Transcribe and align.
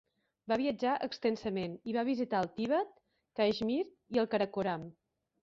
Va 0.51 0.55
viatjar 0.61 0.93
extensament 1.07 1.75
i 1.91 1.95
va 1.97 2.05
visitar 2.07 2.41
el 2.45 2.49
Tibet, 2.57 2.91
Caixmir 3.43 3.79
i 3.83 4.25
el 4.25 4.33
Karakoram. 4.35 4.91